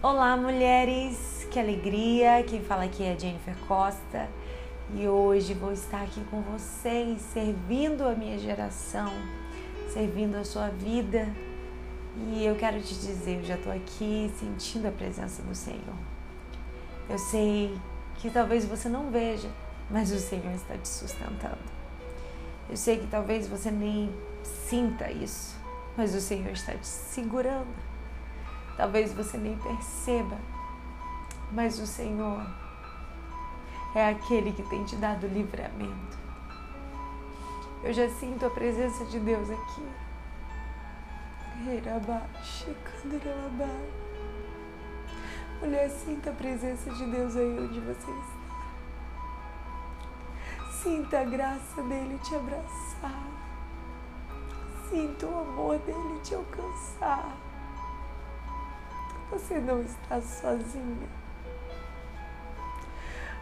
Olá, 0.00 0.36
mulheres! 0.36 1.44
Que 1.50 1.58
alegria! 1.58 2.44
Quem 2.44 2.62
fala 2.62 2.84
aqui 2.84 3.02
é 3.02 3.18
Jennifer 3.18 3.56
Costa 3.66 4.28
e 4.94 5.08
hoje 5.08 5.54
vou 5.54 5.72
estar 5.72 6.02
aqui 6.04 6.22
com 6.30 6.40
vocês, 6.40 7.20
servindo 7.20 8.04
a 8.04 8.14
minha 8.14 8.38
geração, 8.38 9.10
servindo 9.92 10.36
a 10.36 10.44
sua 10.44 10.68
vida. 10.68 11.26
E 12.28 12.46
eu 12.46 12.54
quero 12.54 12.80
te 12.80 12.94
dizer, 12.94 13.38
eu 13.38 13.42
já 13.42 13.56
estou 13.56 13.72
aqui 13.72 14.32
sentindo 14.38 14.86
a 14.86 14.92
presença 14.92 15.42
do 15.42 15.52
Senhor. 15.52 15.96
Eu 17.10 17.18
sei 17.18 17.76
que 18.18 18.30
talvez 18.30 18.64
você 18.64 18.88
não 18.88 19.10
veja, 19.10 19.50
mas 19.90 20.12
o 20.12 20.18
Senhor 20.20 20.54
está 20.54 20.76
te 20.76 20.86
sustentando. 20.86 21.58
Eu 22.70 22.76
sei 22.76 22.98
que 22.98 23.06
talvez 23.08 23.48
você 23.48 23.68
nem 23.68 24.14
sinta 24.44 25.10
isso, 25.10 25.56
mas 25.96 26.14
o 26.14 26.20
Senhor 26.20 26.52
está 26.52 26.72
te 26.74 26.86
segurando. 26.86 27.97
Talvez 28.78 29.12
você 29.12 29.36
nem 29.36 29.58
perceba, 29.58 30.38
mas 31.50 31.80
o 31.80 31.86
Senhor 31.86 32.46
é 33.92 34.08
aquele 34.08 34.52
que 34.52 34.62
tem 34.62 34.84
te 34.84 34.94
dado 34.94 35.26
livramento. 35.26 36.16
Eu 37.82 37.92
já 37.92 38.08
sinto 38.08 38.46
a 38.46 38.50
presença 38.50 39.04
de 39.06 39.18
Deus 39.18 39.50
aqui. 39.50 39.88
Mulher, 45.60 45.90
sinta 45.90 46.30
a 46.30 46.34
presença 46.34 46.88
de 46.92 47.04
Deus 47.06 47.34
aí 47.34 47.58
onde 47.58 47.80
você 47.80 48.10
está. 48.12 48.38
Sinta 50.70 51.18
a 51.18 51.24
graça 51.24 51.82
dele 51.82 52.16
te 52.22 52.32
abraçar. 52.36 53.26
Sinta 54.88 55.26
o 55.26 55.40
amor 55.40 55.78
dele 55.80 56.20
te 56.22 56.36
alcançar. 56.36 57.47
Você 59.30 59.58
não 59.58 59.82
está 59.82 60.20
sozinha. 60.20 61.08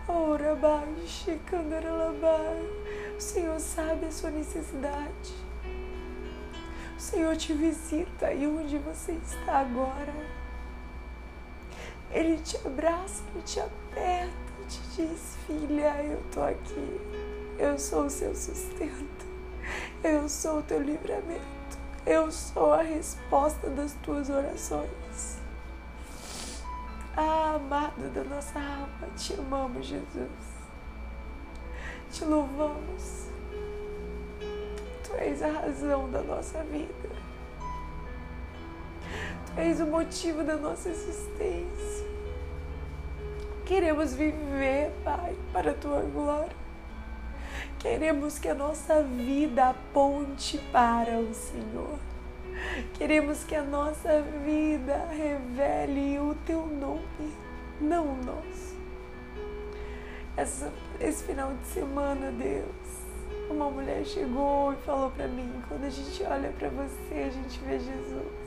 Ora 0.09 0.55
baixe, 0.55 1.41
O 3.17 3.21
Senhor 3.21 3.59
sabe 3.59 4.07
a 4.07 4.11
sua 4.11 4.31
necessidade. 4.31 5.35
O 6.97 7.01
Senhor 7.01 7.37
te 7.37 7.53
visita 7.53 8.27
aí 8.27 8.47
onde 8.47 8.79
você 8.79 9.13
está 9.13 9.59
agora. 9.59 10.15
Ele 12.11 12.39
te 12.39 12.57
abraça, 12.65 13.23
ele 13.35 13.43
te 13.45 13.61
aperta, 13.61 14.33
te 14.69 14.81
diz: 14.97 15.37
Filha, 15.47 16.03
eu 16.03 16.21
estou 16.21 16.45
aqui. 16.45 17.01
Eu 17.59 17.79
sou 17.79 18.07
o 18.07 18.11
seu 18.11 18.35
sustento. 18.35 19.27
Eu 20.03 20.29
sou 20.29 20.59
o 20.59 20.63
teu 20.63 20.81
livramento. 20.81 21.43
Eu 22.05 22.31
sou 22.31 22.73
a 22.73 22.83
resposta 22.83 23.69
das 23.71 23.93
tuas 24.03 24.31
orações. 24.31 25.36
Amado 27.17 28.11
da 28.13 28.23
nossa 28.25 28.59
alma, 28.59 29.09
te 29.17 29.33
amamos, 29.33 29.87
Jesus. 29.87 30.29
Te 32.13 32.27
louvamos. 32.27 33.31
Tu 35.03 35.15
és 35.15 35.43
a 35.43 35.51
razão 35.51 36.11
da 36.11 36.21
nossa 36.21 36.63
vida. 36.65 36.93
Tu 39.47 39.61
és 39.61 39.81
o 39.81 39.87
motivo 39.87 40.45
da 40.45 40.57
nossa 40.57 40.91
existência. 40.91 42.07
Queremos 43.65 44.13
viver, 44.13 44.93
Pai, 45.03 45.35
para 45.55 45.71
a 45.71 45.75
tua 45.75 46.03
glória. 46.03 46.55
Queremos 47.79 48.39
que 48.39 48.49
a 48.49 48.55
nossa 48.55 49.03
vida 49.03 49.71
aponte 49.71 50.59
para 50.71 51.19
o 51.19 51.33
Senhor. 51.33 51.99
Queremos 52.95 53.45
que 53.45 53.55
a 53.55 53.63
nossa 53.63 54.23
vida 54.45 54.97
revele 55.11 56.19
o 56.19 56.35
teu 56.47 56.67
nome, 56.67 57.33
não 57.81 58.05
o 58.07 58.17
nosso. 58.25 58.77
Essa, 60.37 60.73
esse 61.01 61.25
final 61.25 61.53
de 61.55 61.67
semana, 61.69 62.31
Deus, 62.31 62.67
uma 63.49 63.71
mulher 63.71 64.05
chegou 64.05 64.73
e 64.73 64.77
falou 64.77 65.11
para 65.11 65.27
mim: 65.29 65.51
quando 65.69 65.85
a 65.85 65.91
gente 65.91 66.23
olha 66.25 66.53
para 66.59 66.69
você, 66.69 67.15
a 67.15 67.31
gente 67.31 67.59
vê 67.61 67.79
Jesus. 67.79 68.47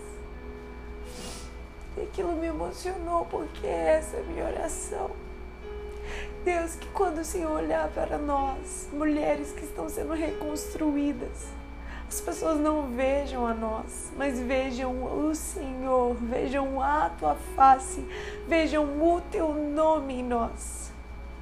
E 1.97 2.01
aquilo 2.01 2.33
me 2.33 2.47
emocionou 2.47 3.25
porque 3.25 3.65
essa 3.65 4.17
é 4.17 4.19
a 4.19 4.23
minha 4.23 4.45
oração. 4.45 5.09
Deus, 6.43 6.75
que 6.75 6.87
quando 6.89 7.19
o 7.19 7.25
Senhor 7.25 7.51
olhar 7.51 7.89
para 7.89 8.17
nós, 8.17 8.87
mulheres 8.93 9.51
que 9.51 9.65
estão 9.65 9.89
sendo 9.89 10.13
reconstruídas, 10.13 11.58
as 12.09 12.19
pessoas 12.19 12.59
não 12.59 12.87
vejam 12.87 13.45
a 13.45 13.53
nós, 13.53 14.11
mas 14.17 14.39
vejam 14.39 14.91
o 14.91 15.35
Senhor, 15.35 16.15
vejam 16.15 16.81
a 16.81 17.11
tua 17.11 17.35
face, 17.55 18.03
vejam 18.47 18.83
o 18.83 19.21
teu 19.29 19.53
nome 19.53 20.15
em 20.15 20.23
nós. 20.23 20.91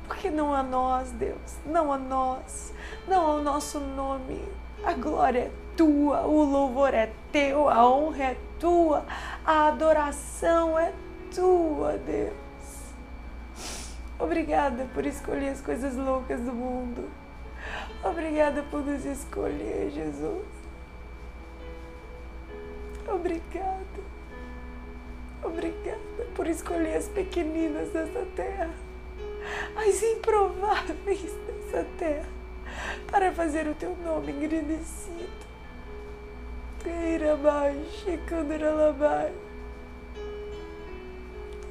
Porque 0.05 0.29
não 0.29 0.53
a 0.53 0.61
nós, 0.61 1.09
Deus, 1.11 1.55
não 1.65 1.91
a 1.91 1.97
nós, 1.97 2.73
não 3.07 3.25
ao 3.25 3.41
nosso 3.41 3.79
nome. 3.79 4.43
A 4.83 4.91
glória 4.91 5.39
é 5.39 5.51
tua, 5.77 6.23
o 6.23 6.43
louvor 6.43 6.93
é 6.93 7.13
teu, 7.31 7.69
a 7.69 7.89
honra 7.89 8.23
é 8.23 8.37
tua, 8.59 9.05
a 9.45 9.69
adoração 9.69 10.77
é 10.77 10.91
tua, 11.33 11.93
Deus. 11.93 12.35
Obrigada 14.19 14.85
por 14.93 15.05
escolher 15.05 15.51
as 15.51 15.61
coisas 15.61 15.95
loucas 15.95 16.41
do 16.41 16.51
mundo. 16.51 17.09
Obrigada 18.03 18.63
por 18.63 18.85
nos 18.85 19.05
escolher, 19.05 19.91
Jesus. 19.91 20.56
Obrigada. 23.07 24.17
Obrigada 25.43 26.27
por 26.35 26.47
escolher 26.47 26.97
as 26.97 27.07
pequeninas 27.07 27.89
dessa 27.89 28.25
terra, 28.35 28.73
as 29.75 30.03
improváveis 30.03 31.33
dessa 31.47 31.85
terra, 31.97 32.27
para 33.09 33.31
fazer 33.31 33.67
o 33.67 33.75
teu 33.75 33.95
nome 33.97 34.33
engrandecido. 34.33 35.47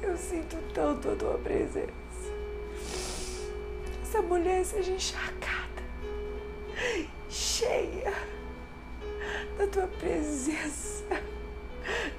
Eu 0.01 0.17
sinto 0.17 0.57
tanto 0.73 1.11
a 1.11 1.15
tua 1.15 1.37
presença. 1.37 1.87
Essa 4.01 4.21
mulher 4.21 4.63
seja 4.63 4.91
encharcada, 4.91 5.83
cheia 7.29 8.13
da 9.57 9.67
tua 9.67 9.87
presença. 9.87 11.03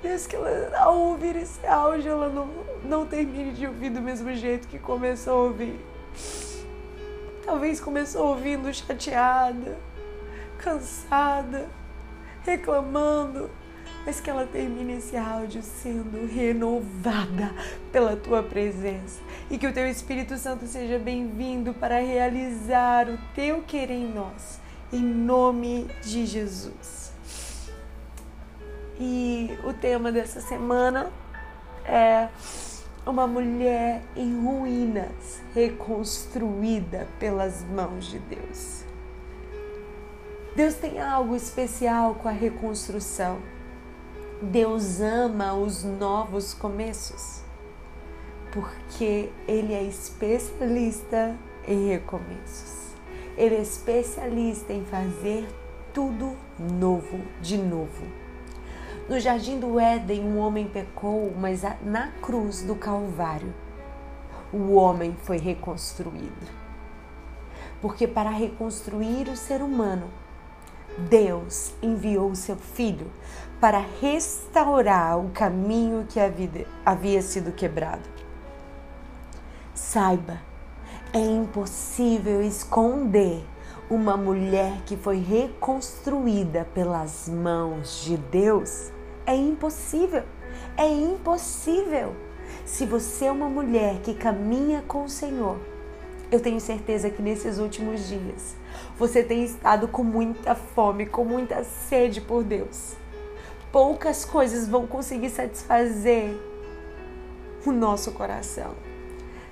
Deus, 0.03 0.26
que 0.26 0.37
ela, 0.37 0.76
ao 0.78 0.99
ouvir 0.99 1.37
esse 1.37 1.65
áudio, 1.66 2.10
ela 2.10 2.28
não, 2.28 2.49
não 2.84 3.06
termine 3.06 3.53
de 3.53 3.66
ouvir 3.66 3.91
do 3.91 4.00
mesmo 4.00 4.34
jeito 4.34 4.66
que 4.69 4.78
começou 4.78 5.32
a 5.32 5.43
ouvir. 5.44 5.78
Talvez 7.44 7.81
começou 7.81 8.28
ouvindo 8.28 8.72
chateada, 8.72 9.78
cansada, 10.59 11.69
reclamando, 12.44 13.50
mas 14.05 14.20
que 14.20 14.31
ela 14.31 14.47
termine 14.47 14.94
esse 14.94 15.16
áudio 15.16 15.62
sendo 15.62 16.26
renovada 16.26 17.55
pela 17.93 18.16
tua 18.16 18.43
presença 18.43 19.20
e 19.50 19.59
que 19.59 19.66
o 19.66 19.72
teu 19.72 19.87
Espírito 19.87 20.37
Santo 20.37 20.66
seja 20.66 20.99
bem-vindo 20.99 21.75
para 21.75 22.00
realizar 22.00 23.09
o 23.09 23.19
teu 23.34 23.62
querer 23.62 23.94
em 23.94 24.12
nós, 24.12 24.60
em 24.93 25.03
nome 25.03 25.87
de 26.03 26.26
Jesus. 26.26 27.08
E 29.01 29.57
o 29.63 29.73
tema 29.73 30.11
dessa 30.11 30.41
semana 30.41 31.13
é 31.85 32.29
uma 33.07 33.29
mulher 33.29 34.03
em 34.17 34.45
ruínas, 34.45 35.41
reconstruída 35.55 37.07
pelas 37.21 37.63
mãos 37.65 38.07
de 38.07 38.19
Deus. 38.19 38.85
Deus 40.57 40.75
tem 40.75 41.01
algo 41.01 41.37
especial 41.37 42.17
com 42.17 42.29
a 42.29 42.33
reconstrução. 42.33 43.39
Deus 44.43 45.01
ama 45.01 45.55
os 45.55 45.85
novos 45.85 46.53
começos, 46.53 47.43
porque 48.51 49.31
Ele 49.47 49.75
é 49.75 49.83
especialista 49.85 51.37
em 51.67 51.89
recomeços. 51.89 52.89
Ele 53.37 53.55
é 53.55 53.62
especialista 53.62 54.73
em 54.73 54.85
fazer 54.85 55.49
tudo 55.94 56.37
novo 56.59 57.21
de 57.41 57.56
novo. 57.56 58.28
No 59.08 59.19
jardim 59.19 59.58
do 59.58 59.81
Éden, 59.81 60.20
um 60.20 60.38
homem 60.38 60.69
pecou, 60.69 61.32
mas 61.34 61.62
na 61.82 62.08
cruz 62.20 62.60
do 62.62 62.75
Calvário, 62.75 63.55
o 64.52 64.75
homem 64.75 65.16
foi 65.22 65.38
reconstruído. 65.38 66.46
Porque 67.81 68.06
para 68.06 68.28
reconstruir 68.28 69.31
o 69.31 69.37
ser 69.37 69.62
humano, 69.62 70.10
Deus 71.08 71.72
enviou 71.81 72.31
o 72.31 72.37
seu 72.37 72.56
filho 72.56 73.10
para 73.58 73.82
restaurar 73.99 75.19
o 75.19 75.31
caminho 75.31 76.06
que 76.06 76.20
havia 76.84 77.22
sido 77.22 77.50
quebrado. 77.52 78.02
Saiba, 79.72 80.38
é 81.14 81.19
impossível 81.19 82.43
esconder 82.43 83.43
uma 83.88 84.19
mulher 84.19 84.82
que 84.84 84.99
foi 84.99 85.19
reconstruída 85.19 86.69
pelas 86.75 87.26
mãos 87.26 88.05
de 88.05 88.19
Deus 88.19 88.93
é 89.29 89.37
impossível. 89.37 90.23
É 90.75 90.89
impossível. 90.89 92.17
Se 92.65 92.87
você 92.87 93.27
é 93.27 93.31
uma 93.31 93.49
mulher 93.49 94.01
que 94.01 94.15
caminha 94.15 94.83
com 94.89 95.05
o 95.05 95.09
Senhor, 95.09 95.61
eu 96.33 96.41
tenho 96.41 96.59
certeza 96.59 97.11
que 97.11 97.21
nesses 97.21 97.59
últimos 97.59 98.09
dias 98.09 98.57
você 98.99 99.23
tem 99.23 99.45
estado 99.45 99.87
com 99.87 100.03
muita 100.03 100.55
fome, 100.55 101.05
com 101.05 101.25
muita 101.25 101.63
sede 101.63 102.23
por 102.23 102.43
Deus. 102.43 102.97
Poucas 103.71 104.25
coisas 104.25 104.67
vão 104.67 104.87
conseguir 104.87 105.29
satisfazer 105.29 106.35
o 107.67 107.71
nosso 107.71 108.13
coração. 108.13 108.73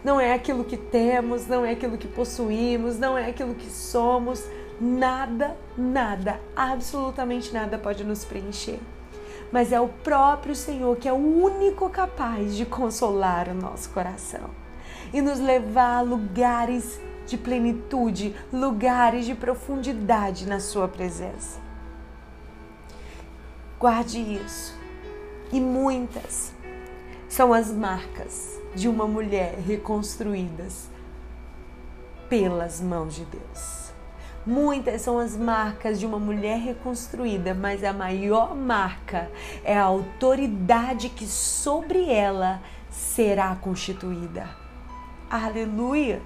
Não 0.03 0.19
é 0.19 0.33
aquilo 0.33 0.65
que 0.65 0.79
temos, 0.79 1.47
não 1.47 1.67
é 1.67 1.73
aquilo 1.73 1.99
que 1.99 2.09
possuímos, 2.09 2.99
não 2.99 3.19
é 3.19 3.29
aquilo 3.29 3.55
que 3.55 3.71
somos. 3.71 4.43
Nada, 4.81 5.55
nada, 5.77 6.41
absolutamente 6.55 7.53
nada 7.53 7.77
pode 7.77 8.05
nos 8.05 8.25
preencher. 8.25 8.79
Mas 9.57 9.73
é 9.73 9.81
o 9.81 9.89
próprio 9.89 10.55
Senhor 10.55 10.95
que 10.99 11.09
é 11.09 11.13
o 11.15 11.17
único 11.17 11.89
capaz 11.89 12.55
de 12.55 12.67
consolar 12.67 13.49
o 13.49 13.55
nosso 13.55 13.89
coração 13.89 14.51
e 15.15 15.23
nos 15.23 15.41
levar 15.41 15.97
a 15.97 16.01
lugares 16.03 17.01
de 17.27 17.39
plenitude, 17.39 18.37
lugares 18.53 19.25
de 19.25 19.35
profundidade 19.35 20.47
na 20.47 20.61
Sua 20.61 20.87
presença. 20.87 21.59
Guarde 23.81 24.19
isso. 24.19 24.79
E 25.51 25.59
muitas 25.59 26.53
são 27.27 27.55
as 27.55 27.73
marcas 27.73 28.61
de 28.75 28.91
uma 28.91 29.07
mulher 29.07 29.55
reconstruídas 29.67 30.91
pelas 32.29 32.79
mãos 32.79 33.15
de 33.15 33.25
Deus. 33.25 33.86
Muitas 34.47 35.03
são 35.03 35.19
as 35.19 35.37
marcas 35.37 35.99
de 35.99 36.07
uma 36.07 36.21
mulher 36.21 36.61
reconstruída, 36.61 37.53
mas 37.53 37.83
a 37.83 37.93
maior 37.93 38.55
marca 38.55 39.29
é 39.65 39.77
a 39.77 39.83
autoridade 39.83 41.09
que 41.09 41.27
sobre 41.27 42.09
ela 42.09 42.63
será 42.89 43.57
constituída. 43.57 44.49
Aleluia! 45.29 46.23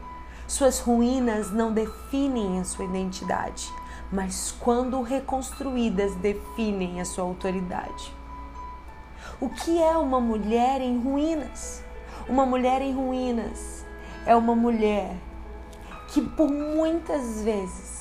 Suas 0.47 0.81
ruínas 0.81 1.51
não 1.51 1.73
definem 1.73 2.61
a 2.61 2.65
sua 2.65 2.85
identidade, 2.85 3.73
mas 4.13 4.55
quando 4.61 5.01
reconstruídas 5.01 6.15
definem 6.17 7.01
a 7.01 7.07
sua 7.07 7.25
autoridade. 7.25 8.13
O 9.41 9.49
que 9.49 9.83
é 9.83 9.97
uma 9.97 10.21
mulher 10.21 10.83
em 10.83 11.01
ruínas? 11.01 11.83
Uma 12.29 12.45
mulher 12.45 12.83
em 12.83 12.93
ruínas 12.93 13.87
é 14.27 14.37
uma 14.37 14.55
mulher 14.55 15.17
que 16.09 16.21
por 16.21 16.51
muitas 16.51 17.43
vezes, 17.43 18.00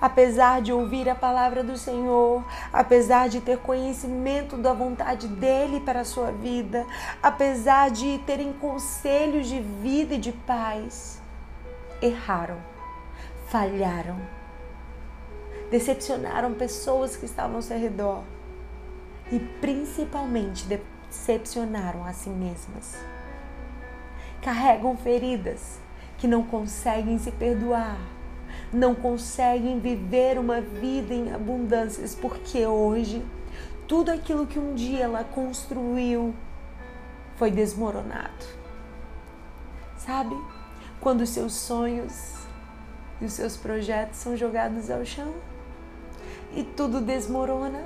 apesar 0.00 0.62
de 0.62 0.72
ouvir 0.72 1.08
a 1.08 1.14
palavra 1.14 1.62
do 1.62 1.76
Senhor, 1.76 2.44
apesar 2.72 3.28
de 3.28 3.40
ter 3.40 3.58
conhecimento 3.58 4.56
da 4.56 4.72
vontade 4.72 5.26
dele 5.28 5.80
para 5.80 6.00
a 6.00 6.04
sua 6.04 6.30
vida, 6.30 6.86
apesar 7.22 7.90
de 7.90 8.18
terem 8.18 8.52
conselhos 8.52 9.48
de 9.48 9.60
vida 9.60 10.14
e 10.14 10.18
de 10.18 10.32
paz, 10.32 11.20
erraram, 12.00 12.58
falharam, 13.48 14.16
decepcionaram 15.70 16.54
pessoas 16.54 17.16
que 17.16 17.24
estavam 17.24 17.56
ao 17.56 17.62
seu 17.62 17.78
redor 17.78 18.22
e 19.30 19.38
principalmente 19.38 20.66
decepcionaram 20.66 22.04
a 22.04 22.12
si 22.12 22.30
mesmas. 22.30 22.96
Carregam 24.40 24.96
feridas 24.96 25.80
que 26.16 26.26
não 26.26 26.42
conseguem 26.42 27.18
se 27.18 27.30
perdoar, 27.32 27.98
não 28.72 28.94
conseguem 28.94 29.78
viver 29.78 30.38
uma 30.38 30.60
vida 30.60 31.14
em 31.14 31.32
abundâncias, 31.32 32.14
porque 32.14 32.66
hoje 32.66 33.24
tudo 33.86 34.10
aquilo 34.10 34.46
que 34.46 34.58
um 34.58 34.74
dia 34.74 35.04
ela 35.04 35.24
construiu 35.24 36.34
foi 37.36 37.50
desmoronado. 37.50 38.44
Sabe? 39.96 40.36
Quando 41.00 41.22
os 41.22 41.30
seus 41.30 41.54
sonhos 41.54 42.34
e 43.20 43.24
os 43.24 43.32
seus 43.32 43.56
projetos 43.56 44.18
são 44.18 44.36
jogados 44.36 44.90
ao 44.90 45.04
chão 45.04 45.32
e 46.54 46.62
tudo 46.62 47.00
desmorona 47.00 47.84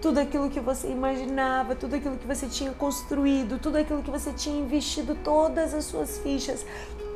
tudo 0.00 0.18
aquilo 0.18 0.50
que 0.50 0.60
você 0.60 0.88
imaginava, 0.88 1.74
tudo 1.74 1.96
aquilo 1.96 2.16
que 2.16 2.26
você 2.26 2.46
tinha 2.46 2.72
construído, 2.72 3.58
tudo 3.58 3.76
aquilo 3.76 4.02
que 4.02 4.10
você 4.10 4.32
tinha 4.32 4.58
investido, 4.60 5.14
todas 5.16 5.74
as 5.74 5.84
suas 5.84 6.18
fichas, 6.18 6.64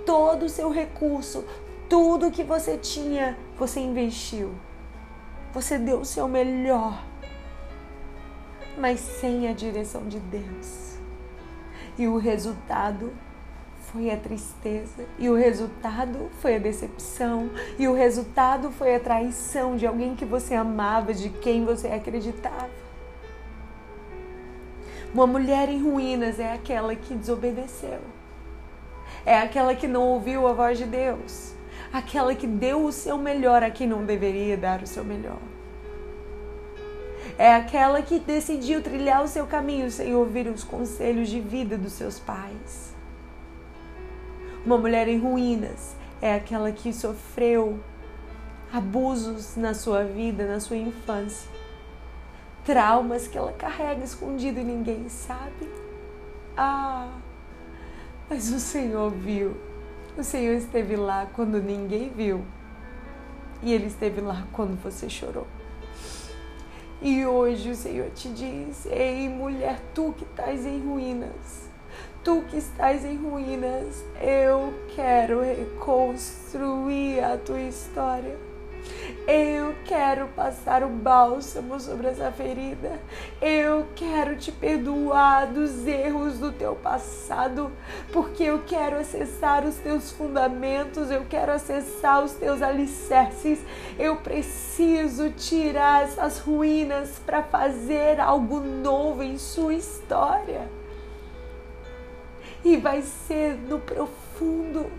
todo 0.07 0.47
o 0.47 0.49
seu 0.49 0.71
recurso, 0.71 1.45
tudo 1.91 2.31
que 2.31 2.45
você 2.45 2.79
tinha, 2.79 3.37
você 3.59 3.81
investiu. 3.81 4.55
Você 5.53 5.77
deu 5.77 5.99
o 5.99 6.05
seu 6.05 6.29
melhor, 6.29 7.05
mas 8.79 9.01
sem 9.01 9.49
a 9.49 9.53
direção 9.53 10.07
de 10.07 10.21
Deus. 10.21 10.97
E 11.99 12.07
o 12.07 12.17
resultado 12.17 13.13
foi 13.81 14.09
a 14.09 14.17
tristeza, 14.17 15.05
e 15.19 15.29
o 15.29 15.35
resultado 15.35 16.31
foi 16.41 16.55
a 16.55 16.59
decepção, 16.61 17.51
e 17.77 17.89
o 17.89 17.93
resultado 17.93 18.71
foi 18.71 18.95
a 18.95 19.01
traição 19.01 19.77
de 19.77 19.85
alguém 19.85 20.15
que 20.15 20.25
você 20.25 20.55
amava, 20.55 21.13
de 21.13 21.29
quem 21.29 21.65
você 21.65 21.89
acreditava. 21.89 22.71
Uma 25.13 25.27
mulher 25.27 25.69
em 25.69 25.83
ruínas 25.83 26.39
é 26.39 26.53
aquela 26.53 26.95
que 26.95 27.17
desobedeceu, 27.17 27.99
é 29.27 29.37
aquela 29.37 29.75
que 29.75 29.89
não 29.89 30.05
ouviu 30.05 30.47
a 30.47 30.53
voz 30.53 30.79
de 30.79 30.85
Deus, 30.85 31.59
aquela 31.93 32.35
que 32.35 32.47
deu 32.47 32.85
o 32.85 32.93
seu 32.93 33.19
melhor 33.19 33.63
a 33.63 33.71
quem 33.71 33.87
não 33.87 34.05
deveria 34.05 34.57
dar 34.57 34.83
o 34.83 34.87
seu 34.87 35.05
melhor. 35.05 35.39
É 37.39 37.55
aquela 37.55 38.03
que 38.03 38.19
decidiu 38.19 38.83
trilhar 38.83 39.23
o 39.23 39.29
seu 39.29 39.47
caminho 39.47 39.91
sem 39.91 40.15
ouvir 40.15 40.47
os 40.47 40.65
conselhos 40.65 41.29
de 41.29 41.41
vida 41.41 41.79
dos 41.79 41.93
seus 41.93 42.19
pais 42.19 42.91
uma 44.65 44.77
mulher 44.77 45.09
em 45.09 45.19
ruínas 45.19 45.97
é 46.21 46.35
aquela 46.35 46.71
que 46.71 46.93
sofreu 46.93 47.81
abusos 48.73 49.57
na 49.57 49.73
sua 49.73 50.05
vida, 50.05 50.47
na 50.47 50.61
sua 50.61 50.77
infância. 50.77 51.51
Traumas 52.65 53.27
que 53.27 53.39
ela 53.39 53.53
carrega 53.53 54.05
escondido 54.05 54.61
e 54.61 54.65
ninguém 54.65 55.09
sabe. 55.09 55.69
Ah, 56.57 57.09
mas 58.29 58.53
o 58.53 58.61
Senhor 58.61 59.11
viu. 59.11 59.57
O 60.17 60.25
Senhor 60.25 60.55
esteve 60.55 60.97
lá 60.97 61.27
quando 61.35 61.61
ninguém 61.61 62.11
viu. 62.11 62.45
E 63.63 63.73
Ele 63.73 63.87
esteve 63.87 64.21
lá 64.21 64.47
quando 64.53 64.81
você 64.83 65.09
chorou. 65.09 65.47
E 67.03 67.25
hoje 67.25 67.71
o 67.71 67.75
Senhor 67.75 68.11
te 68.11 68.29
diz: 68.29 68.87
Ei, 68.87 69.29
mulher, 69.29 69.81
tu 69.95 70.13
que 70.17 70.25
estás 70.25 70.67
em 70.67 70.81
ruínas 70.81 71.71
Tu 72.23 72.43
que 72.51 72.59
estás 72.59 73.03
em 73.03 73.17
ruínas, 73.17 74.05
eu 74.21 74.75
quero 74.95 75.41
reconstruir 75.41 77.25
a 77.25 77.39
tua 77.39 77.63
história. 77.63 78.50
Eu 79.27 79.75
quero 79.85 80.29
passar 80.29 80.83
o 80.83 80.89
bálsamo 80.89 81.79
sobre 81.79 82.09
essa 82.09 82.33
ferida. 82.33 82.99
Eu 83.41 83.87
quero 83.95 84.37
te 84.37 84.51
perdoar 84.51 85.47
dos 85.47 85.87
erros 85.87 86.39
do 86.39 86.51
teu 86.51 86.75
passado, 86.75 87.71
porque 88.13 88.43
eu 88.43 88.63
quero 88.67 88.97
acessar 88.97 89.65
os 89.65 89.77
teus 89.77 90.11
fundamentos, 90.11 91.11
eu 91.11 91.25
quero 91.29 91.53
acessar 91.53 92.25
os 92.25 92.33
teus 92.33 92.63
alicerces. 92.63 93.61
Eu 93.99 94.17
preciso 94.17 95.31
tirar 95.31 96.05
essas 96.05 96.39
ruínas 96.41 97.21
para 97.25 97.43
fazer 97.43 98.19
algo 98.21 98.61
novo 98.61 99.23
em 99.23 99.39
sua 99.39 99.75
história 99.75 100.69
e 102.65 102.77
vai 102.77 103.03
ser 103.03 103.55
no 103.55 103.79
profundo. 103.79 104.91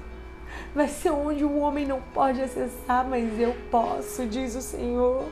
Vai 0.73 0.87
ser 0.87 1.11
onde 1.11 1.43
o 1.43 1.59
homem 1.59 1.85
não 1.85 1.99
pode 2.13 2.41
acessar, 2.41 3.05
mas 3.05 3.37
eu 3.37 3.53
posso, 3.69 4.25
diz 4.25 4.55
o 4.55 4.61
Senhor. 4.61 5.25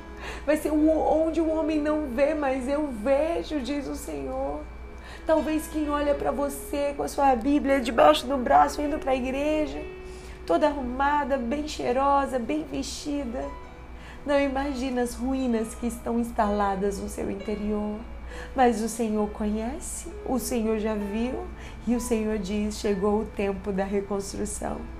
Vai 0.45 0.57
ser 0.57 0.69
onde 0.71 1.39
o 1.39 1.49
homem 1.49 1.79
não 1.79 2.07
vê, 2.07 2.33
mas 2.33 2.67
eu 2.67 2.87
vejo, 2.87 3.61
diz 3.61 3.87
o 3.87 3.95
Senhor. 3.95 4.59
Talvez 5.25 5.67
quem 5.67 5.89
olha 5.89 6.13
para 6.13 6.31
você 6.31 6.93
com 6.97 7.03
a 7.03 7.07
sua 7.07 7.33
Bíblia 7.35 7.79
debaixo 7.79 8.27
do 8.27 8.37
braço, 8.37 8.81
indo 8.81 8.99
para 8.99 9.11
a 9.11 9.15
igreja, 9.15 9.81
toda 10.45 10.67
arrumada, 10.67 11.37
bem 11.37 11.67
cheirosa, 11.67 12.37
bem 12.37 12.63
vestida, 12.63 13.45
não 14.25 14.39
imagina 14.39 15.01
as 15.01 15.15
ruínas 15.15 15.73
que 15.73 15.87
estão 15.87 16.19
instaladas 16.19 16.99
no 16.99 17.07
seu 17.07 17.31
interior. 17.31 17.97
Mas 18.55 18.81
o 18.81 18.89
Senhor 18.89 19.29
conhece, 19.29 20.11
o 20.25 20.37
Senhor 20.37 20.79
já 20.79 20.93
viu 20.93 21.45
e 21.87 21.95
o 21.95 22.01
Senhor 22.01 22.37
diz: 22.37 22.77
chegou 22.77 23.21
o 23.21 23.25
tempo 23.25 23.71
da 23.71 23.83
reconstrução. 23.83 24.98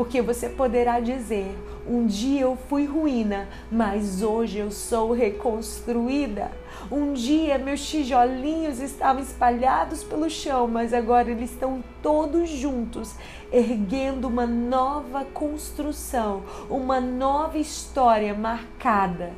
Porque 0.00 0.22
você 0.22 0.48
poderá 0.48 0.98
dizer: 0.98 1.54
um 1.86 2.06
dia 2.06 2.40
eu 2.40 2.56
fui 2.70 2.86
ruína, 2.86 3.46
mas 3.70 4.22
hoje 4.22 4.56
eu 4.56 4.70
sou 4.70 5.12
reconstruída. 5.12 6.50
Um 6.90 7.12
dia 7.12 7.58
meus 7.58 7.86
tijolinhos 7.86 8.80
estavam 8.80 9.22
espalhados 9.22 10.02
pelo 10.02 10.30
chão, 10.30 10.66
mas 10.66 10.94
agora 10.94 11.30
eles 11.30 11.50
estão 11.50 11.84
todos 12.02 12.48
juntos, 12.48 13.14
erguendo 13.52 14.26
uma 14.26 14.46
nova 14.46 15.22
construção, 15.34 16.44
uma 16.70 16.98
nova 16.98 17.58
história 17.58 18.32
marcada 18.32 19.34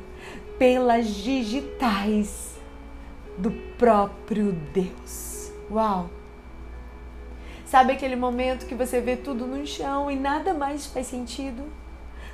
pelas 0.57 1.07
digitais 1.07 2.53
do 3.37 3.51
próprio 3.77 4.53
Deus. 4.73 5.51
Uau! 5.69 6.22
Sabe 7.73 7.93
aquele 7.93 8.15
momento 8.15 8.67
que 8.67 8.75
você 8.75 9.01
vê 9.01 9.15
tudo 9.15 9.47
no 9.47 9.65
chão 9.65 10.11
e 10.11 10.15
nada 10.15 10.53
mais 10.53 10.85
faz 10.85 11.07
sentido? 11.07 11.63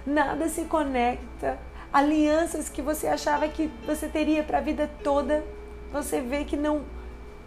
Nada 0.05 0.50
se 0.50 0.65
conecta. 0.65 1.58
Alianças 1.93 2.67
que 2.67 2.81
você 2.81 3.08
achava 3.08 3.48
que 3.48 3.72
você 3.88 4.10
teria 4.10 4.43
para 4.43 4.58
a 4.58 4.62
vida 4.62 4.91
toda, 5.01 5.46
você 5.93 6.19
vê 6.19 6.43
que 6.43 6.58
não 6.58 6.81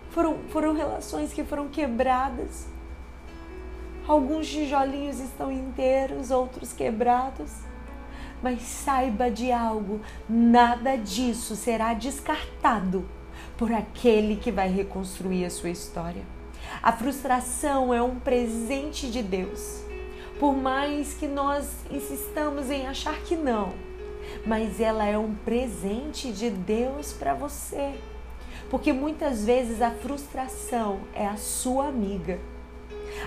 foram, 0.09 0.39
foram 0.49 0.75
relações 0.75 1.35
que 1.35 1.45
foram 1.45 1.69
quebradas. 1.69 2.67
Alguns 4.09 4.49
tijolinhos 4.49 5.21
estão 5.21 5.53
inteiros, 5.53 6.31
outros 6.31 6.73
quebrados. 6.73 7.53
Mas 8.43 8.63
saiba 8.63 9.31
de 9.31 9.53
algo: 9.53 10.01
nada 10.27 10.97
disso 10.97 11.55
será 11.55 11.93
descartado 11.93 13.07
por 13.59 13.71
aquele 13.71 14.37
que 14.37 14.51
vai 14.51 14.71
reconstruir 14.71 15.45
a 15.45 15.51
sua 15.51 15.69
história. 15.69 16.23
A 16.81 16.93
frustração 16.93 17.93
é 17.93 18.00
um 18.00 18.21
presente 18.21 19.11
de 19.11 19.23
Deus. 19.23 19.83
Por 20.38 20.55
mais 20.57 21.14
que 21.14 21.26
nós 21.26 21.69
insistamos 21.91 22.71
em 22.71 22.87
achar 22.87 23.19
que 23.23 23.37
não, 23.37 23.73
mas 24.47 24.81
ela 24.81 25.05
é 25.05 25.19
um 25.19 25.35
presente 25.35 26.33
de 26.33 26.50
Deus 26.50 27.12
para 27.12 27.35
você. 27.35 27.95
Porque 28.71 28.93
muitas 28.93 29.45
vezes 29.45 29.83
a 29.83 29.91
frustração 29.91 31.00
é 31.14 31.26
a 31.26 31.37
sua 31.37 31.88
amiga 31.88 32.38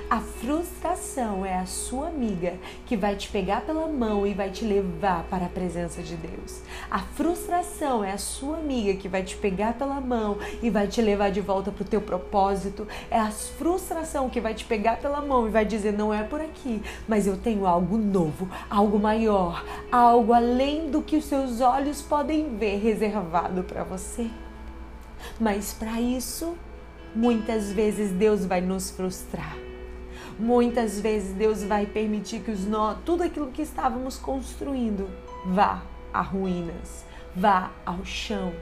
a 0.10 0.20
frustração 0.20 1.46
é 1.46 1.56
a 1.58 1.66
sua 1.66 2.08
amiga 2.08 2.54
que 2.86 2.96
vai 2.96 3.16
te 3.16 3.28
pegar 3.30 3.62
pela 3.62 3.88
mão 3.88 4.26
e 4.26 4.34
vai 4.34 4.50
te 4.50 4.64
levar 4.64 5.24
para 5.24 5.46
a 5.46 5.50
presença 5.50 6.02
de 6.02 6.16
Deus. 6.16 6.62
A 6.92 7.00
frustração 7.00 8.04
é 8.04 8.12
a 8.12 8.18
sua 8.18 8.58
amiga 8.58 8.94
que 8.94 9.10
vai 9.10 9.24
te 9.24 9.36
pegar 9.36 9.74
pela 9.74 10.00
mão 10.00 10.38
e 10.62 10.70
vai 10.70 10.88
te 10.88 11.02
levar 11.02 11.32
de 11.32 11.42
volta 11.42 11.72
para 11.72 11.82
o 11.82 11.88
teu 11.88 12.02
propósito. 12.02 12.88
É 13.10 13.20
a 13.20 13.32
frustração 13.32 14.30
que 14.30 14.40
vai 14.40 14.54
te 14.54 14.64
pegar 14.66 14.98
pela 14.98 15.22
mão 15.22 15.48
e 15.48 15.52
vai 15.52 15.66
dizer 15.66 15.92
não 15.92 16.14
é 16.14 16.24
por 16.24 16.40
aqui, 16.40 16.82
mas 17.08 17.26
eu 17.26 17.36
tenho 17.36 17.66
algo 17.66 17.98
novo, 17.98 18.48
algo 18.70 19.00
maior, 19.00 19.66
algo 19.92 20.34
além 20.34 20.90
do 20.90 21.02
que 21.02 21.18
os 21.18 21.26
seus 21.26 21.62
olhos 21.62 22.02
podem 22.02 22.58
ver 22.58 22.78
reservado 22.78 23.64
para 23.64 23.84
você. 23.84 24.30
Mas 25.40 25.74
para 25.74 26.00
isso, 26.00 26.56
muitas 27.16 27.72
vezes 27.72 28.12
Deus 28.12 28.46
vai 28.46 28.62
nos 28.62 28.92
frustrar. 28.92 29.65
Muitas 30.38 31.00
vezes 31.00 31.34
Deus 31.34 31.64
vai 31.64 31.86
permitir 31.86 32.42
que 32.42 32.52
os 32.52 32.66
nós, 32.66 32.98
tudo 33.06 33.24
aquilo 33.24 33.52
que 33.52 33.62
estávamos 33.62 34.18
construindo 34.18 35.10
vá 35.46 35.82
a 36.14 36.22
ruínas, 36.22 37.06
vá 37.34 37.72
ao 37.86 38.04
chão, 38.04 38.54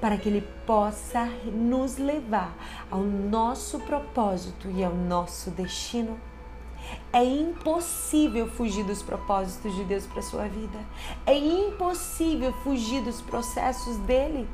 para 0.00 0.16
que 0.16 0.28
Ele 0.28 0.40
possa 0.66 1.26
nos 1.52 1.98
levar 1.98 2.56
ao 2.90 3.02
nosso 3.02 3.78
propósito 3.80 4.70
e 4.70 4.82
ao 4.82 4.94
nosso 4.94 5.50
destino. 5.50 6.18
É 7.12 7.22
impossível 7.22 8.48
fugir 8.48 8.84
dos 8.84 9.02
propósitos 9.02 9.74
de 9.74 9.84
Deus 9.84 10.06
para 10.06 10.22
sua 10.22 10.48
vida. 10.48 10.78
É 11.26 11.36
impossível 11.36 12.52
fugir 12.64 13.02
dos 13.02 13.20
processos 13.20 13.98
dele. 13.98 14.48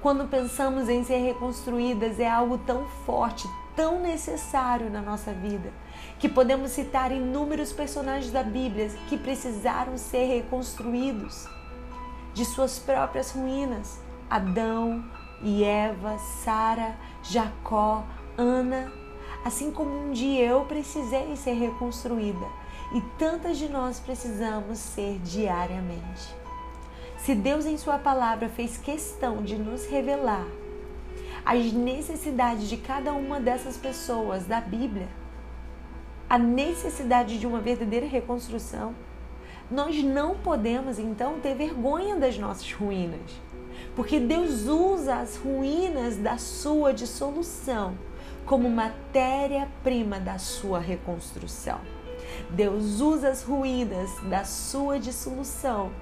Quando 0.00 0.28
pensamos 0.28 0.88
em 0.88 1.02
ser 1.02 1.18
reconstruídas, 1.18 2.20
é 2.20 2.28
algo 2.28 2.58
tão 2.58 2.86
forte, 3.04 3.48
tão 3.76 4.00
necessário 4.00 4.90
na 4.90 5.02
nossa 5.02 5.32
vida 5.32 5.70
que 6.18 6.28
podemos 6.28 6.70
citar 6.70 7.12
inúmeros 7.12 7.72
personagens 7.72 8.32
da 8.32 8.42
Bíblia 8.42 8.88
que 9.08 9.18
precisaram 9.18 9.98
ser 9.98 10.24
reconstruídos 10.24 11.46
de 12.32 12.44
suas 12.44 12.78
próprias 12.78 13.30
ruínas. 13.30 14.00
Adão 14.28 15.04
e 15.42 15.62
Eva, 15.62 16.18
Sara, 16.18 16.96
Jacó, 17.22 18.04
Ana, 18.36 18.92
assim 19.44 19.70
como 19.70 19.90
um 19.90 20.10
dia 20.10 20.46
eu 20.46 20.64
precisei 20.64 21.36
ser 21.36 21.52
reconstruída 21.52 22.46
e 22.92 23.00
tantas 23.18 23.58
de 23.58 23.68
nós 23.68 24.00
precisamos 24.00 24.78
ser 24.78 25.18
diariamente. 25.20 26.34
Se 27.18 27.34
Deus 27.34 27.66
em 27.66 27.76
Sua 27.76 27.98
palavra 27.98 28.48
fez 28.48 28.76
questão 28.76 29.42
de 29.42 29.56
nos 29.56 29.86
revelar 29.86 30.46
as 31.46 31.72
necessidades 31.72 32.68
de 32.68 32.76
cada 32.76 33.12
uma 33.12 33.38
dessas 33.38 33.76
pessoas 33.76 34.46
da 34.46 34.60
Bíblia, 34.60 35.06
a 36.28 36.36
necessidade 36.36 37.38
de 37.38 37.46
uma 37.46 37.60
verdadeira 37.60 38.04
reconstrução, 38.04 38.92
nós 39.70 40.02
não 40.02 40.36
podemos 40.36 40.98
então 40.98 41.38
ter 41.38 41.54
vergonha 41.54 42.16
das 42.16 42.36
nossas 42.36 42.72
ruínas, 42.72 43.30
porque 43.94 44.18
Deus 44.18 44.66
usa 44.66 45.18
as 45.20 45.36
ruínas 45.36 46.16
da 46.16 46.36
sua 46.36 46.92
dissolução 46.92 47.96
como 48.44 48.68
matéria-prima 48.68 50.18
da 50.18 50.38
sua 50.38 50.80
reconstrução. 50.80 51.78
Deus 52.50 53.00
usa 53.00 53.28
as 53.28 53.44
ruínas 53.44 54.10
da 54.28 54.42
sua 54.42 54.98
dissolução 54.98 55.92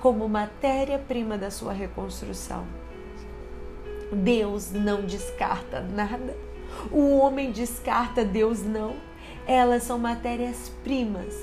como 0.00 0.28
matéria-prima 0.28 1.38
da 1.38 1.52
sua 1.52 1.72
reconstrução. 1.72 2.79
Deus 4.12 4.72
não 4.72 5.02
descarta 5.02 5.80
nada. 5.80 6.36
O 6.90 7.18
homem 7.18 7.50
descarta, 7.50 8.24
Deus 8.24 8.62
não 8.62 8.94
elas 9.46 9.82
são 9.82 9.98
matérias-primas 9.98 11.34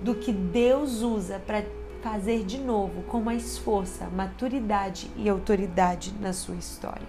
do 0.00 0.14
que 0.14 0.32
Deus 0.32 1.02
usa 1.02 1.38
para 1.46 1.62
fazer 2.02 2.42
de 2.42 2.58
novo 2.58 3.02
com 3.02 3.20
mais 3.20 3.58
força, 3.58 4.06
maturidade 4.06 5.10
e 5.16 5.28
autoridade 5.28 6.14
na 6.20 6.32
sua 6.32 6.54
história. 6.54 7.06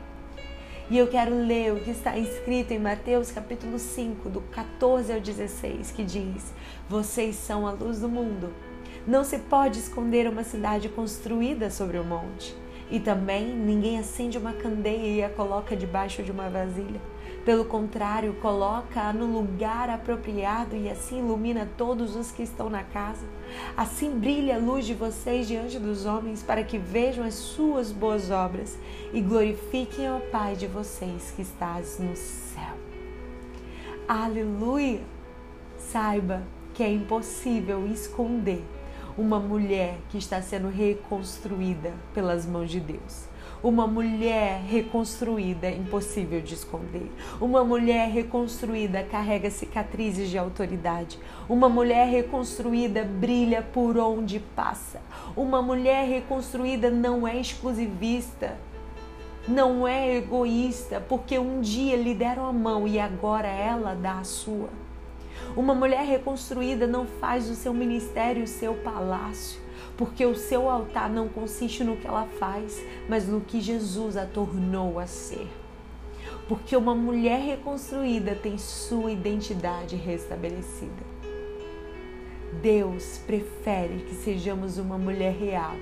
E 0.90 0.98
eu 0.98 1.08
quero 1.08 1.34
ler 1.34 1.74
o 1.74 1.80
que 1.80 1.90
está 1.90 2.18
escrito 2.18 2.72
em 2.72 2.80
Mateus 2.80 3.32
capítulo 3.32 3.80
5, 3.80 4.30
do 4.30 4.42
14 4.42 5.14
ao 5.14 5.20
16, 5.20 5.92
que 5.92 6.04
diz: 6.04 6.54
Vocês 6.88 7.36
são 7.38 7.66
a 7.66 7.72
luz 7.72 8.02
do 8.02 8.10
mundo. 8.10 8.54
Não 9.08 9.24
se 9.24 9.40
pode 9.40 9.80
esconder 9.80 10.28
uma 10.28 10.44
cidade 10.44 10.90
construída 10.90 11.72
sobre 11.72 11.98
o 11.98 12.02
um 12.02 12.06
monte. 12.06 12.56
E 12.90 13.00
também 13.00 13.48
ninguém 13.48 13.98
acende 14.00 14.38
uma 14.38 14.54
candeia 14.54 15.08
e 15.08 15.24
a 15.24 15.30
coloca 15.30 15.76
debaixo 15.76 16.22
de 16.22 16.32
uma 16.32 16.50
vasilha 16.50 17.02
pelo 17.46 17.64
contrário, 17.64 18.34
coloca-a 18.42 19.14
no 19.14 19.28
lugar 19.28 19.88
apropriado 19.88 20.76
e 20.76 20.90
assim 20.90 21.20
ilumina 21.20 21.70
todos 21.78 22.16
os 22.16 22.32
que 22.32 22.42
estão 22.42 22.72
na 22.72 22.84
casa. 22.84 23.28
Assim 23.78 24.10
brilha 24.10 24.56
a 24.56 24.58
luz 24.58 24.84
de 24.84 24.96
vocês 24.96 25.48
diante 25.48 25.78
dos 25.78 26.08
homens, 26.08 26.42
para 26.42 26.64
que 26.64 26.80
vejam 26.80 27.24
as 27.24 27.36
suas 27.36 27.92
boas 27.92 28.32
obras 28.32 28.76
e 29.14 29.22
glorifiquem 29.22 30.08
ao 30.08 30.20
Pai 30.20 30.56
de 30.56 30.66
vocês 30.66 31.32
que 31.36 31.44
estás 31.44 32.00
no 32.00 32.16
céu. 32.16 32.76
Aleluia! 34.08 35.02
Saiba 35.78 36.42
que 36.74 36.82
é 36.82 36.92
impossível 36.92 37.86
esconder 37.86 38.64
uma 39.18 39.40
mulher 39.40 39.98
que 40.10 40.18
está 40.18 40.42
sendo 40.42 40.68
reconstruída 40.68 41.94
pelas 42.14 42.46
mãos 42.46 42.70
de 42.70 42.80
Deus. 42.80 43.26
Uma 43.64 43.88
mulher 43.88 44.62
reconstruída 44.62 45.70
impossível 45.70 46.42
de 46.42 46.54
esconder. 46.54 47.10
Uma 47.40 47.64
mulher 47.64 48.10
reconstruída 48.10 49.04
carrega 49.04 49.50
cicatrizes 49.50 50.30
de 50.30 50.38
autoridade. 50.38 51.18
Uma 51.48 51.70
mulher 51.70 52.08
reconstruída 52.08 53.04
brilha 53.04 53.62
por 53.62 53.98
onde 53.98 54.40
passa. 54.40 55.02
Uma 55.36 55.62
mulher 55.62 56.08
reconstruída 56.08 56.92
não 56.92 57.28
é 57.28 57.40
exclusivista. 57.40 58.58
Não 59.48 59.88
é 59.88 60.16
egoísta, 60.18 61.00
porque 61.00 61.40
um 61.40 61.62
dia 61.62 61.96
lhe 61.96 62.14
deram 62.14 62.46
a 62.48 62.54
mão 62.54 62.88
e 62.88 63.00
agora 63.00 63.48
ela 63.48 63.96
dá 63.96 64.20
a 64.20 64.24
sua. 64.24 64.85
Uma 65.56 65.74
mulher 65.74 66.06
reconstruída 66.06 66.88
não 66.88 67.06
faz 67.06 67.48
do 67.48 67.56
seu 67.56 67.74
ministério 67.74 68.44
o 68.44 68.48
seu 68.48 68.74
palácio 68.76 69.66
porque 69.98 70.26
o 70.26 70.36
seu 70.36 70.70
altar 70.70 71.10
não 71.10 71.28
consiste 71.28 71.84
no 71.84 71.96
que 71.98 72.08
ela 72.08 72.28
faz, 72.38 72.84
mas 73.08 73.28
no 73.28 73.42
que 73.42 73.62
Jesus 73.62 74.18
a 74.18 74.26
tornou 74.26 75.00
a 75.00 75.08
ser. 75.08 75.48
Porque 76.48 76.76
uma 76.76 76.94
mulher 76.94 77.40
reconstruída 77.40 78.36
tem 78.36 78.58
sua 78.58 79.12
identidade 79.12 79.96
restabelecida. 79.96 81.16
Deus 82.62 83.20
prefere 83.26 84.06
que 84.08 84.16
sejamos 84.16 84.78
uma 84.78 84.98
mulher 84.98 85.34
real 85.34 85.76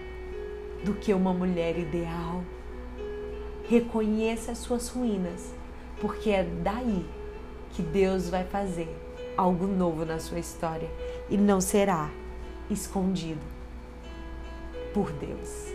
do 0.84 0.94
que 0.94 1.14
uma 1.14 1.34
mulher 1.34 1.78
ideal. 1.78 2.44
Reconheça 3.68 4.52
as 4.52 4.60
suas 4.60 4.90
ruínas, 4.90 5.54
porque 6.00 6.30
é 6.30 6.44
daí 6.44 7.06
que 7.72 7.82
Deus 7.82 8.30
vai 8.30 8.44
fazer 8.44 9.03
algo 9.38 9.68
novo 9.68 10.06
na 10.06 10.20
sua 10.20 10.40
história 10.40 10.90
e 11.30 11.38
não 11.38 11.60
será 11.60 12.10
escondido 12.70 13.42
por 14.94 15.12
Deus 15.12 15.74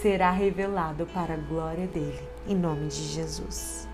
será 0.00 0.30
revelado 0.30 1.06
para 1.06 1.34
a 1.34 1.36
glória 1.36 1.86
dele, 1.86 2.20
em 2.46 2.56
nome 2.56 2.88
de 2.88 3.02
Jesus. 3.02 3.89